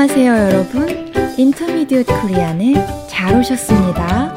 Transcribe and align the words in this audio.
안녕하세요, 0.00 0.32
여러분. 0.32 1.12
인터미디엇 1.36 2.06
코리안에 2.06 2.72
잘 3.08 3.36
오셨습니다. 3.36 4.32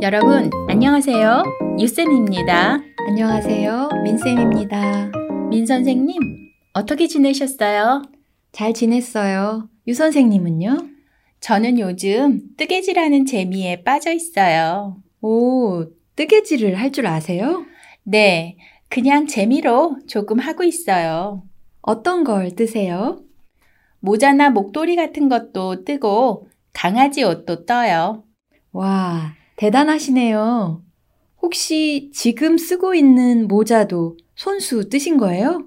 여러분, 0.00 0.50
안녕하세요. 0.70 1.42
유쌤입니다. 1.78 2.80
안녕하세요, 3.06 3.90
민쌤입니다. 4.02 5.12
민 5.50 5.66
선생님, 5.66 6.16
어떻게 6.72 7.06
지내셨어요? 7.06 8.00
잘 8.52 8.72
지냈어요. 8.72 9.68
유 9.88 9.92
선생님은요? 9.92 10.74
저는 11.40 11.80
요즘 11.80 12.40
뜨개질하는 12.56 13.26
재미에 13.26 13.82
빠져 13.82 14.10
있어요. 14.10 14.96
오, 15.20 15.84
뜨개질을 16.16 16.74
할 16.78 16.92
줄 16.92 17.06
아세요? 17.06 17.64
네, 18.02 18.56
그냥 18.88 19.26
재미로 19.26 19.98
조금 20.06 20.38
하고 20.38 20.64
있어요. 20.64 21.44
어떤 21.82 22.24
걸 22.24 22.54
뜨세요? 22.54 23.22
모자나 24.00 24.50
목도리 24.50 24.96
같은 24.96 25.28
것도 25.28 25.84
뜨고 25.84 26.48
강아지 26.72 27.22
옷도 27.22 27.64
떠요. 27.66 28.24
와, 28.72 29.34
대단하시네요. 29.56 30.82
혹시 31.42 32.10
지금 32.12 32.58
쓰고 32.58 32.94
있는 32.94 33.48
모자도 33.48 34.16
손수 34.34 34.88
뜨신 34.88 35.16
거예요? 35.16 35.66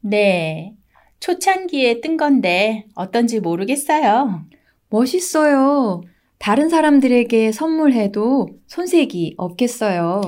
네, 0.00 0.74
초창기에 1.20 2.00
뜬 2.00 2.16
건데 2.16 2.86
어떤지 2.94 3.40
모르겠어요. 3.40 4.44
멋있어요. 4.90 6.02
다른 6.38 6.68
사람들에게 6.68 7.52
선물해도 7.52 8.48
손색이 8.66 9.34
없겠어요. 9.38 10.20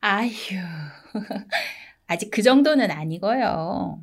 아휴, 0.00 0.30
아직 2.06 2.30
그 2.30 2.42
정도는 2.42 2.90
아니고요. 2.90 4.00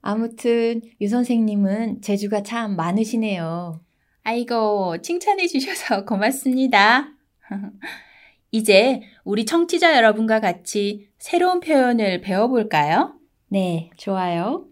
아무튼 0.00 0.82
유 1.00 1.08
선생님은 1.08 2.02
재주가 2.02 2.42
참 2.42 2.76
많으시네요. 2.76 3.80
아이고, 4.24 5.00
칭찬해 5.02 5.46
주셔서 5.46 6.04
고맙습니다. 6.06 7.08
이제 8.50 9.02
우리 9.24 9.46
청취자 9.46 9.96
여러분과 9.96 10.40
같이 10.40 11.08
새로운 11.18 11.60
표현을 11.60 12.20
배워볼까요? 12.20 13.14
네, 13.48 13.90
좋아요. 13.96 14.66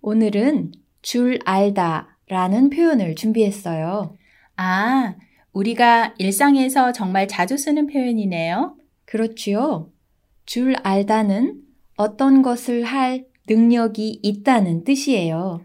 오늘은 0.00 0.72
줄 1.02 1.38
알다 1.44 2.18
라는 2.28 2.70
표현을 2.70 3.14
준비했어요. 3.14 4.16
아, 4.56 5.14
우리가 5.52 6.14
일상에서 6.18 6.92
정말 6.92 7.26
자주 7.26 7.56
쓰는 7.56 7.86
표현이네요. 7.86 8.76
그렇지요. 9.04 9.90
줄 10.46 10.74
알다는 10.82 11.60
어떤 11.96 12.42
것을 12.42 12.84
할 12.84 13.26
능력이 13.48 14.20
있다는 14.22 14.84
뜻이에요. 14.84 15.64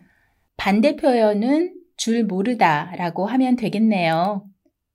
반대 0.58 0.95
표현은 0.95 1.73
줄 1.98 2.23
모르다 2.23 2.94
라고 2.98 3.25
하면 3.25 3.56
되겠네요. 3.56 4.45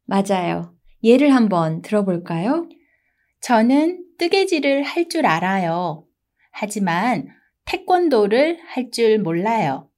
맞아요. 0.04 0.74
예를 1.04 1.34
한번 1.34 1.82
들어볼까요? 1.82 2.68
저는 3.40 4.04
뜨개질을 4.18 4.82
할 4.82 5.08
줄 5.08 5.26
알아요. 5.26 6.04
하지만 6.50 7.28
태권도를 7.66 8.58
할 8.66 8.90
줄 8.90 9.18
몰라요. 9.20 9.90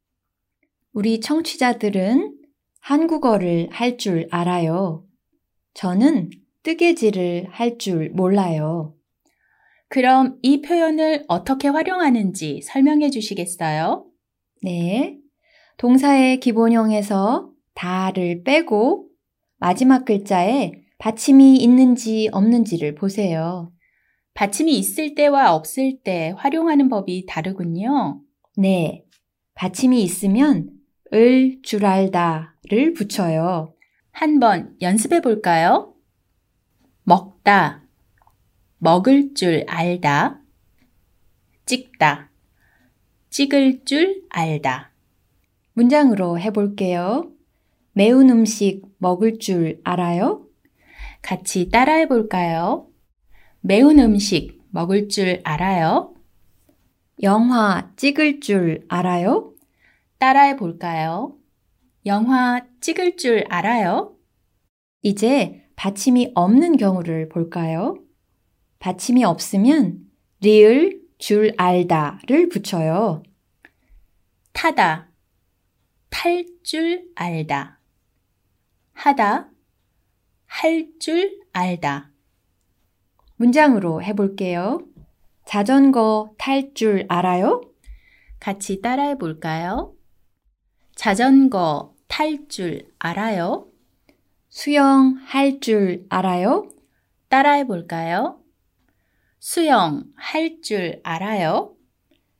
우리 0.93 1.21
청취자들은 1.21 2.35
한국어를 2.81 3.69
할 3.71 3.97
줄 3.97 4.27
알아요. 4.31 5.05
저는 5.75 6.31
뜨개질을 6.63 7.49
할 7.51 7.79
줄 7.79 8.11
몰라요. 8.11 8.95
그럼 9.89 10.39
이 10.43 10.61
표현을 10.63 11.25
어떻게 11.29 11.69
활용하는지 11.69 12.61
설명해 12.63 13.11
주시겠어요? 13.11 14.07
네. 14.63 15.19
동사의 15.79 16.41
기본형에서 16.41 17.51
다를 17.75 18.43
빼고 18.45 19.09
마지막 19.59 20.05
글자에 20.05 20.73
받침이 20.99 21.57
있는지 21.57 22.29
없는지를 22.33 22.95
보세요. 22.95 23.73
받침이 24.35 24.77
있을 24.79 25.15
때와 25.15 25.55
없을 25.55 25.99
때 26.03 26.35
활용하는 26.37 26.89
법이 26.89 27.27
다르군요. 27.27 28.21
네. 28.57 29.05
받침이 29.55 30.03
있으면 30.03 30.71
을 31.13 31.61
줄 31.63 31.85
알다를 31.85 32.93
붙여요. 32.95 33.75
한번 34.13 34.77
연습해 34.81 35.21
볼까요? 35.21 35.95
먹다, 37.03 37.83
먹을 38.79 39.35
줄 39.35 39.65
알다, 39.69 40.41
찍다, 41.67 42.31
찍을 43.31 43.85
줄 43.85 44.23
알다. 44.31 44.93
문장으로 45.73 46.39
해볼게요. 46.39 47.33
매운 47.93 48.31
음식 48.31 48.83
먹을 48.99 49.39
줄 49.39 49.81
알아요? 49.85 50.47
같이 51.23 51.71
따라해 51.71 52.07
볼까요? 52.07 52.89
매운 53.61 53.99
음식 53.99 54.61
먹을 54.71 55.09
줄 55.09 55.41
알아요? 55.45 56.15
영화 57.23 57.91
찍을 57.97 58.41
줄 58.41 58.85
알아요? 58.89 59.50
따라해 60.21 60.57
볼까요? 60.57 61.35
영화 62.05 62.61
찍을 62.83 63.17
줄 63.17 63.43
알아요? 63.49 64.15
이제 65.01 65.67
받침이 65.77 66.33
없는 66.35 66.77
경우를 66.77 67.31
볼까요? 67.31 67.97
받침이 68.81 69.25
없으면 69.25 70.11
리을 70.43 71.01
줄 71.17 71.55
알다를 71.57 72.51
붙여요. 72.51 73.23
타다, 74.53 75.09
탈 76.11 76.45
줄 76.65 77.09
알다. 77.15 77.81
하다, 78.93 79.49
할 80.45 80.99
줄 80.99 81.41
알다. 81.55 82.11
문장으로 83.37 84.03
해볼게요. 84.03 84.87
자전거 85.47 86.35
탈 86.37 86.75
줄 86.75 87.07
알아요? 87.09 87.63
같이 88.39 88.83
따라해 88.83 89.17
볼까요? 89.17 89.95
자전거 91.01 91.95
탈 92.09 92.47
줄 92.51 92.83
알아요? 92.99 93.67
수영 94.51 95.17
할 95.25 95.59
줄 95.61 96.05
알아요? 96.11 96.69
따라해 97.31 97.67
볼까요? 97.67 98.39
수영 99.39 100.05
할 100.15 100.61
줄 100.61 101.01
알아요? 101.03 101.75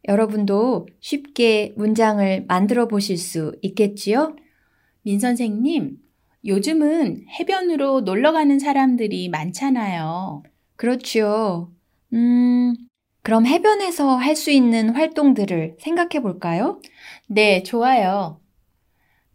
여러분도 0.07 0.89
쉽게 1.01 1.73
문장을 1.79 2.45
만들어 2.49 2.87
보실 2.87 3.17
수 3.17 3.57
있겠지요? 3.63 4.37
민 5.05 5.19
선생님, 5.21 5.97
요즘은 6.45 7.29
해변으로 7.39 8.03
놀러 8.03 8.33
가는 8.33 8.59
사람들이 8.59 9.31
많잖아요. 9.31 10.43
그렇지요. 10.77 11.73
음, 12.13 12.75
그럼 13.23 13.47
해변에서 13.47 14.17
할 14.17 14.37
수 14.37 14.51
있는 14.51 14.91
활동들을 14.91 15.77
생각해 15.81 16.21
볼까요? 16.21 16.79
네, 17.27 17.63
좋아요. 17.63 18.39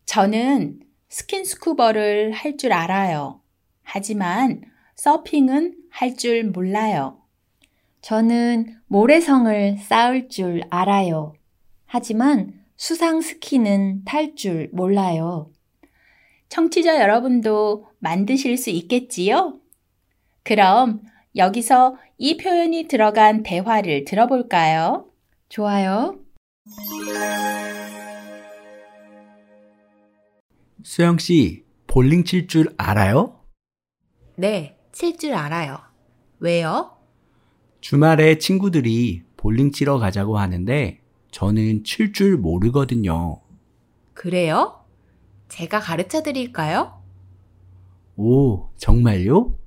저는 0.05 0.79
스킨스쿠버를 1.09 2.31
할 2.31 2.57
줄 2.57 2.73
알아요. 2.73 3.41
하지만 3.83 4.61
서핑은 4.95 5.75
할 5.89 6.16
줄 6.16 6.43
몰라요. 6.45 7.21
저는 8.01 8.77
모래성을 8.88 9.77
쌓을 9.79 10.29
줄 10.29 10.61
알아요. 10.69 11.33
하지만 11.85 12.53
수상 12.77 13.21
스키는 13.21 14.03
탈 14.05 14.35
줄 14.35 14.69
몰라요. 14.73 15.51
청취자 16.50 17.00
여러분도 17.01 17.88
만드실 18.00 18.57
수 18.57 18.69
있겠지요? 18.69 19.59
그럼 20.44 21.01
여기서 21.35 21.97
이 22.18 22.38
표현이 22.38 22.88
들어간 22.88 23.44
대화를 23.44 24.06
들어볼까요? 24.06 25.09
좋아요. 25.50 26.19
수영 30.83 31.18
씨, 31.18 31.63
볼링 31.88 32.24
칠 32.24 32.48
줄 32.48 32.74
알아요? 32.77 33.39
네, 34.36 34.77
칠 34.92 35.18
줄 35.18 35.33
알아요. 35.33 35.77
왜요? 36.39 36.92
주말에 37.81 38.38
친구들이 38.38 39.24
볼링 39.38 39.72
치러 39.72 39.98
가자고 40.00 40.38
하는데 40.38 41.00
저는 41.31 41.83
칠 41.83 42.12
줄 42.13 42.38
모르거든요. 42.38 43.42
그래요? 44.13 44.86
제가 45.50 45.80
가르쳐 45.80 46.22
드릴까요? 46.24 47.01
오, 48.18 48.69
정말요? 48.78 49.57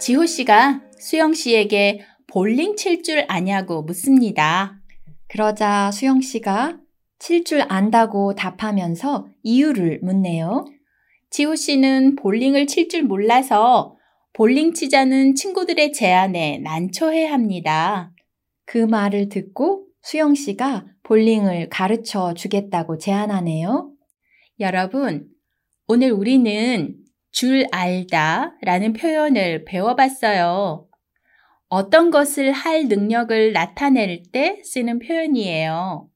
지호 0.00 0.26
씨가 0.26 0.80
수영 0.98 1.34
씨에게 1.34 2.04
볼링 2.26 2.76
칠 2.76 3.02
줄 3.02 3.24
아냐고 3.28 3.82
묻습니다. 3.82 4.80
그러자 5.28 5.90
수영 5.92 6.20
씨가 6.20 6.78
칠 7.18 7.44
줄 7.44 7.64
안다고 7.68 8.34
답하면서 8.34 9.28
이유를 9.42 10.00
묻네요. 10.02 10.64
지호 11.30 11.54
씨는 11.56 12.16
볼링을 12.16 12.66
칠 12.66 12.88
줄 12.88 13.02
몰라서 13.02 13.96
볼링 14.32 14.72
치자는 14.72 15.34
친구들의 15.34 15.92
제안에 15.92 16.58
난처해 16.58 17.26
합니다. 17.26 18.12
그 18.66 18.78
말을 18.78 19.28
듣고 19.28 19.86
수영 20.02 20.34
씨가 20.34 20.86
볼링을 21.04 21.68
가르쳐 21.68 22.34
주겠다고 22.34 22.98
제안하네요. 22.98 23.92
여러분, 24.60 25.28
오늘 25.86 26.12
우리는 26.12 26.96
줄 27.30 27.66
알다 27.72 28.56
라는 28.62 28.92
표현을 28.92 29.64
배워봤어요. 29.64 30.88
어떤 31.68 32.10
것을 32.10 32.52
할 32.52 32.86
능력을 32.86 33.52
나타낼 33.52 34.22
때 34.32 34.60
쓰는 34.64 34.98
표현이에요. 34.98 36.08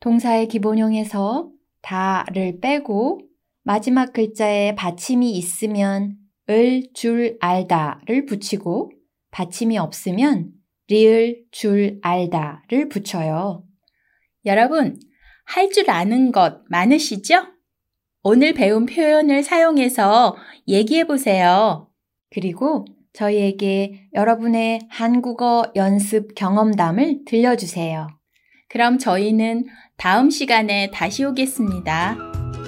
동사의 0.00 0.48
기본형에서 0.48 1.50
다를 1.82 2.60
빼고 2.60 3.20
마지막 3.62 4.12
글자에 4.12 4.74
받침이 4.74 5.32
있으면 5.32 6.16
을, 6.50 6.82
줄, 6.94 7.36
알다를 7.40 8.24
붙이고 8.24 8.90
받침이 9.30 9.76
없으면 9.76 10.52
리을, 10.88 11.44
줄, 11.50 11.98
알다를 12.02 12.88
붙여요. 12.88 13.64
여러분, 14.46 14.98
할 15.44 15.70
줄 15.70 15.90
아는 15.90 16.32
것 16.32 16.62
많으시죠? 16.68 17.46
오늘 18.22 18.52
배운 18.52 18.86
표현을 18.86 19.42
사용해서 19.42 20.36
얘기해 20.66 21.04
보세요. 21.06 21.90
그리고 22.30 22.84
저희에게 23.12 24.08
여러분의 24.14 24.80
한국어 24.90 25.72
연습 25.76 26.34
경험담을 26.34 27.24
들려주세요. 27.26 28.17
그럼 28.70 28.98
저희는 28.98 29.64
다음 29.96 30.28
시간에 30.28 30.90
다시 30.92 31.24
오겠습니다. 31.24 32.18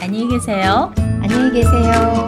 안녕히 0.00 0.28
계세요. 0.28 0.94
안녕히 0.96 1.52
계세요. 1.52 2.24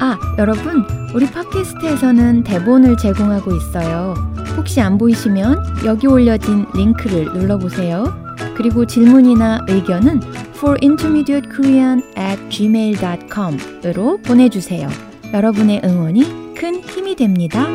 아, 0.00 0.18
여러분, 0.38 0.84
우리 1.14 1.24
팟캐스트에서는 1.26 2.42
대본을 2.42 2.96
제공하고 2.96 3.54
있어요. 3.54 4.14
혹시 4.56 4.80
안 4.80 4.98
보이시면 4.98 5.84
여기 5.84 6.08
올려진 6.08 6.66
링크를 6.74 7.26
눌러보세요. 7.26 8.12
그리고 8.56 8.86
질문이나 8.86 9.66
의견은 9.68 10.20
forintermediatekorean 10.56 12.02
at 12.18 12.48
gmail.com으로 12.48 14.18
보내주세요. 14.22 14.88
여러분의 15.32 15.82
응원이 15.84 16.49
큰 16.60 16.74
힘이 16.82 17.16
됩니다. 17.16 17.66